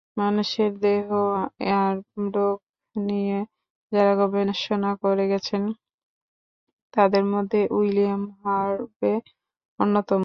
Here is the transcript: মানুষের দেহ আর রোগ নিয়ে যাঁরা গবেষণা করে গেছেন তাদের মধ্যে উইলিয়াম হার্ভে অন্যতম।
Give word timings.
মানুষের 0.17 0.71
দেহ 0.79 1.07
আর 1.77 1.95
রোগ 2.35 2.57
নিয়ে 2.95 3.39
যাঁরা 3.91 4.13
গবেষণা 4.21 4.91
করে 5.03 5.25
গেছেন 5.27 5.63
তাদের 6.93 7.23
মধ্যে 7.33 7.59
উইলিয়াম 7.71 8.23
হার্ভে 8.41 9.13
অন্যতম। 9.79 10.19